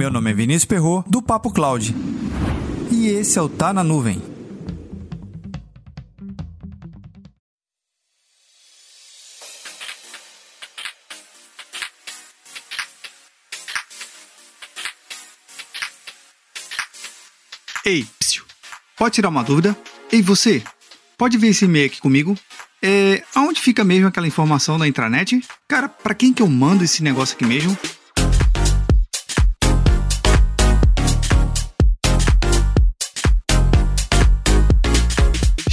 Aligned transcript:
Meu 0.00 0.10
nome 0.10 0.30
é 0.30 0.32
Vinícius 0.32 0.64
Perro 0.64 1.04
do 1.06 1.20
Papo 1.20 1.52
Cloud. 1.52 1.94
E 2.90 3.08
esse 3.08 3.38
é 3.38 3.42
o 3.42 3.50
Tá 3.50 3.70
na 3.70 3.84
Nuvem. 3.84 4.22
Ei, 17.84 18.06
psiu. 18.18 18.42
pode 18.96 19.16
tirar 19.16 19.28
uma 19.28 19.44
dúvida? 19.44 19.76
Ei, 20.10 20.22
você, 20.22 20.62
pode 21.18 21.36
ver 21.36 21.48
esse 21.48 21.66
e-mail 21.66 21.88
aqui 21.88 22.00
comigo? 22.00 22.34
É, 22.82 23.22
aonde 23.34 23.60
fica 23.60 23.84
mesmo 23.84 24.08
aquela 24.08 24.26
informação 24.26 24.78
da 24.78 24.88
intranet? 24.88 25.46
Cara, 25.68 25.90
para 25.90 26.14
quem 26.14 26.32
que 26.32 26.40
eu 26.40 26.48
mando 26.48 26.84
esse 26.84 27.02
negócio 27.02 27.36
aqui 27.36 27.44
mesmo? 27.44 27.76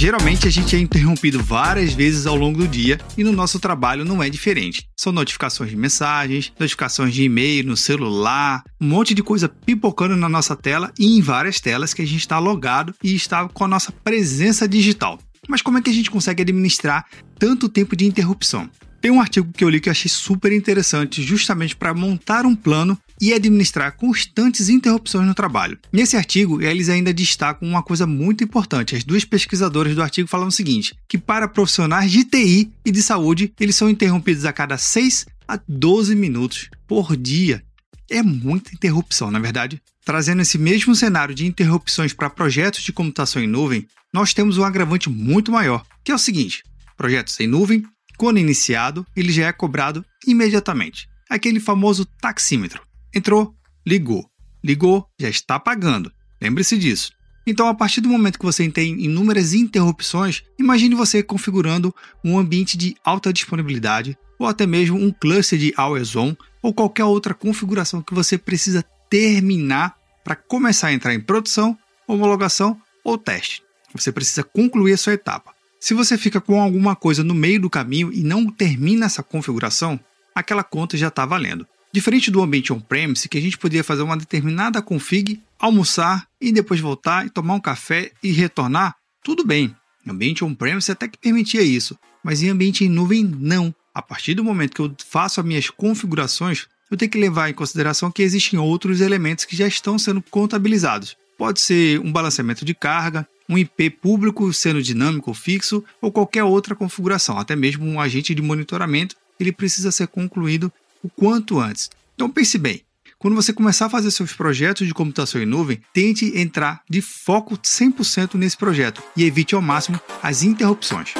Geralmente 0.00 0.46
a 0.46 0.50
gente 0.50 0.76
é 0.76 0.78
interrompido 0.78 1.42
várias 1.42 1.92
vezes 1.92 2.24
ao 2.24 2.36
longo 2.36 2.58
do 2.58 2.68
dia 2.68 3.00
e 3.16 3.24
no 3.24 3.32
nosso 3.32 3.58
trabalho 3.58 4.04
não 4.04 4.22
é 4.22 4.30
diferente. 4.30 4.88
São 4.96 5.10
notificações 5.10 5.70
de 5.70 5.76
mensagens, 5.76 6.52
notificações 6.56 7.12
de 7.12 7.24
e-mail 7.24 7.66
no 7.66 7.76
celular, 7.76 8.62
um 8.80 8.86
monte 8.86 9.12
de 9.12 9.24
coisa 9.24 9.48
pipocando 9.48 10.14
na 10.14 10.28
nossa 10.28 10.54
tela 10.54 10.92
e 10.96 11.18
em 11.18 11.20
várias 11.20 11.60
telas 11.60 11.92
que 11.92 12.00
a 12.00 12.06
gente 12.06 12.20
está 12.20 12.38
logado 12.38 12.94
e 13.02 13.12
está 13.12 13.48
com 13.48 13.64
a 13.64 13.68
nossa 13.68 13.90
presença 13.90 14.68
digital. 14.68 15.18
Mas 15.48 15.62
como 15.62 15.78
é 15.78 15.82
que 15.82 15.90
a 15.90 15.94
gente 15.94 16.12
consegue 16.12 16.42
administrar 16.42 17.04
tanto 17.36 17.68
tempo 17.68 17.96
de 17.96 18.06
interrupção? 18.06 18.70
Tem 19.00 19.10
um 19.10 19.20
artigo 19.20 19.52
que 19.52 19.64
eu 19.64 19.68
li 19.68 19.80
que 19.80 19.88
eu 19.88 19.92
achei 19.92 20.08
super 20.08 20.52
interessante, 20.52 21.24
justamente 21.24 21.74
para 21.74 21.92
montar 21.92 22.46
um 22.46 22.54
plano 22.54 22.96
e 23.20 23.32
administrar 23.32 23.96
constantes 23.96 24.68
interrupções 24.68 25.26
no 25.26 25.34
trabalho. 25.34 25.78
Nesse 25.92 26.16
artigo, 26.16 26.62
eles 26.62 26.88
ainda 26.88 27.12
destacam 27.12 27.68
uma 27.68 27.82
coisa 27.82 28.06
muito 28.06 28.44
importante. 28.44 28.96
As 28.96 29.04
duas 29.04 29.24
pesquisadoras 29.24 29.94
do 29.94 30.02
artigo 30.02 30.28
falam 30.28 30.48
o 30.48 30.52
seguinte: 30.52 30.94
que 31.08 31.18
para 31.18 31.48
profissionais 31.48 32.10
de 32.10 32.24
TI 32.24 32.70
e 32.84 32.90
de 32.90 33.02
saúde, 33.02 33.52
eles 33.58 33.76
são 33.76 33.88
interrompidos 33.88 34.44
a 34.44 34.52
cada 34.52 34.78
6 34.78 35.26
a 35.46 35.58
12 35.66 36.14
minutos 36.14 36.68
por 36.86 37.16
dia. 37.16 37.62
É 38.10 38.22
muita 38.22 38.74
interrupção, 38.74 39.30
na 39.30 39.38
é 39.38 39.42
verdade. 39.42 39.82
Trazendo 40.04 40.40
esse 40.40 40.56
mesmo 40.56 40.94
cenário 40.94 41.34
de 41.34 41.46
interrupções 41.46 42.14
para 42.14 42.30
projetos 42.30 42.82
de 42.82 42.92
computação 42.92 43.42
em 43.42 43.46
nuvem, 43.46 43.86
nós 44.12 44.32
temos 44.32 44.56
um 44.56 44.64
agravante 44.64 45.10
muito 45.10 45.52
maior, 45.52 45.84
que 46.02 46.10
é 46.10 46.14
o 46.14 46.18
seguinte: 46.18 46.62
projetos 46.96 47.38
em 47.40 47.46
nuvem, 47.46 47.84
quando 48.16 48.38
iniciado, 48.38 49.06
ele 49.14 49.30
já 49.32 49.46
é 49.46 49.52
cobrado 49.52 50.04
imediatamente. 50.26 51.08
Aquele 51.28 51.60
famoso 51.60 52.06
taxímetro. 52.06 52.87
Entrou, 53.18 53.52
ligou. 53.84 54.30
Ligou, 54.62 55.04
já 55.18 55.28
está 55.28 55.58
pagando. 55.58 56.12
Lembre-se 56.40 56.78
disso. 56.78 57.10
Então, 57.44 57.66
a 57.66 57.74
partir 57.74 58.00
do 58.00 58.08
momento 58.08 58.38
que 58.38 58.44
você 58.44 58.70
tem 58.70 58.94
inúmeras 59.02 59.54
interrupções, 59.54 60.44
imagine 60.56 60.94
você 60.94 61.20
configurando 61.20 61.92
um 62.24 62.38
ambiente 62.38 62.78
de 62.78 62.94
alta 63.04 63.32
disponibilidade 63.32 64.16
ou 64.38 64.46
até 64.46 64.68
mesmo 64.68 64.96
um 64.96 65.10
cluster 65.10 65.58
de 65.58 65.74
always 65.76 66.14
on 66.14 66.36
ou 66.62 66.72
qualquer 66.72 67.06
outra 67.06 67.34
configuração 67.34 68.00
que 68.00 68.14
você 68.14 68.38
precisa 68.38 68.84
terminar 69.10 69.96
para 70.22 70.36
começar 70.36 70.88
a 70.88 70.92
entrar 70.92 71.12
em 71.12 71.20
produção, 71.20 71.76
homologação 72.06 72.80
ou 73.02 73.18
teste. 73.18 73.64
Você 73.96 74.12
precisa 74.12 74.44
concluir 74.44 74.92
a 74.92 74.96
sua 74.96 75.14
etapa. 75.14 75.52
Se 75.80 75.92
você 75.92 76.16
fica 76.16 76.40
com 76.40 76.62
alguma 76.62 76.94
coisa 76.94 77.24
no 77.24 77.34
meio 77.34 77.60
do 77.60 77.68
caminho 77.68 78.12
e 78.12 78.22
não 78.22 78.46
termina 78.46 79.06
essa 79.06 79.24
configuração, 79.24 79.98
aquela 80.32 80.62
conta 80.62 80.96
já 80.96 81.08
está 81.08 81.26
valendo. 81.26 81.66
Diferente 81.90 82.30
do 82.30 82.42
ambiente 82.42 82.72
on-premise, 82.72 83.28
que 83.28 83.38
a 83.38 83.40
gente 83.40 83.56
podia 83.56 83.82
fazer 83.82 84.02
uma 84.02 84.16
determinada 84.16 84.82
config, 84.82 85.40
almoçar 85.58 86.26
e 86.40 86.52
depois 86.52 86.80
voltar 86.80 87.26
e 87.26 87.30
tomar 87.30 87.54
um 87.54 87.60
café 87.60 88.12
e 88.22 88.30
retornar, 88.30 88.94
tudo 89.24 89.44
bem. 89.44 89.74
Em 90.06 90.10
ambiente 90.10 90.44
on-premise 90.44 90.92
até 90.92 91.08
que 91.08 91.18
permitia 91.18 91.62
isso, 91.62 91.98
mas 92.22 92.42
em 92.42 92.50
ambiente 92.50 92.84
em 92.84 92.88
nuvem 92.88 93.24
não. 93.24 93.74
A 93.94 94.02
partir 94.02 94.34
do 94.34 94.44
momento 94.44 94.74
que 94.74 94.82
eu 94.82 94.94
faço 95.08 95.40
as 95.40 95.46
minhas 95.46 95.70
configurações, 95.70 96.66
eu 96.90 96.96
tenho 96.96 97.10
que 97.10 97.18
levar 97.18 97.50
em 97.50 97.54
consideração 97.54 98.10
que 98.10 98.22
existem 98.22 98.58
outros 98.58 99.00
elementos 99.00 99.44
que 99.44 99.56
já 99.56 99.66
estão 99.66 99.98
sendo 99.98 100.22
contabilizados. 100.22 101.16
Pode 101.36 101.60
ser 101.60 102.00
um 102.00 102.12
balanceamento 102.12 102.64
de 102.64 102.74
carga, 102.74 103.26
um 103.48 103.56
IP 103.56 103.90
público 103.90 104.52
sendo 104.52 104.82
dinâmico 104.82 105.30
ou 105.30 105.34
fixo, 105.34 105.82
ou 106.02 106.12
qualquer 106.12 106.44
outra 106.44 106.74
configuração, 106.74 107.38
até 107.38 107.56
mesmo 107.56 107.86
um 107.86 108.00
agente 108.00 108.34
de 108.34 108.42
monitoramento, 108.42 109.16
ele 109.40 109.52
precisa 109.52 109.90
ser 109.90 110.08
concluído 110.08 110.72
o 111.02 111.08
quanto 111.08 111.58
antes. 111.58 111.90
Então 112.14 112.30
pense 112.30 112.58
bem, 112.58 112.82
quando 113.18 113.34
você 113.34 113.52
começar 113.52 113.86
a 113.86 113.90
fazer 113.90 114.10
seus 114.12 114.32
projetos 114.32 114.86
de 114.86 114.94
computação 114.94 115.40
em 115.40 115.46
nuvem, 115.46 115.80
tente 115.92 116.38
entrar 116.38 116.82
de 116.88 117.00
foco 117.00 117.58
100% 117.58 118.34
nesse 118.34 118.56
projeto 118.56 119.02
e 119.16 119.24
evite 119.24 119.54
ao 119.54 119.62
máximo 119.62 120.00
as 120.22 120.42
interrupções. 120.42 121.14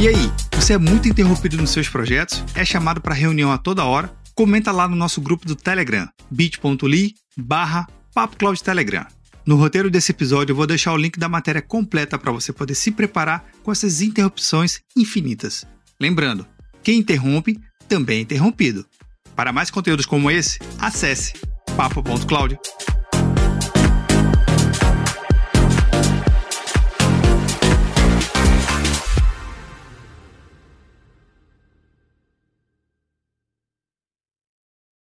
E 0.00 0.06
aí, 0.06 0.32
você 0.52 0.74
é 0.74 0.78
muito 0.78 1.08
interrompido 1.08 1.56
nos 1.56 1.70
seus 1.70 1.88
projetos? 1.88 2.44
É 2.54 2.64
chamado 2.64 3.00
para 3.00 3.14
reunião 3.14 3.50
a 3.50 3.58
toda 3.58 3.84
hora? 3.84 4.12
Comenta 4.34 4.70
lá 4.70 4.86
no 4.86 4.94
nosso 4.94 5.20
grupo 5.20 5.44
do 5.46 5.56
Telegram, 5.56 6.08
bit.ly 6.30 7.14
barra 7.36 7.88
Telegram. 8.64 9.06
No 9.48 9.56
roteiro 9.56 9.90
desse 9.90 10.12
episódio 10.12 10.52
eu 10.52 10.56
vou 10.56 10.66
deixar 10.66 10.92
o 10.92 10.96
link 10.98 11.18
da 11.18 11.26
matéria 11.26 11.62
completa 11.62 12.18
para 12.18 12.30
você 12.30 12.52
poder 12.52 12.74
se 12.74 12.92
preparar 12.92 13.46
com 13.62 13.72
essas 13.72 14.02
interrupções 14.02 14.82
infinitas. 14.94 15.64
Lembrando, 15.98 16.46
quem 16.82 16.98
interrompe 16.98 17.58
também 17.88 18.18
é 18.18 18.20
interrompido. 18.20 18.84
Para 19.34 19.50
mais 19.50 19.70
conteúdos 19.70 20.04
como 20.04 20.30
esse, 20.30 20.58
acesse 20.78 21.32
papo.cloud. 21.78 22.58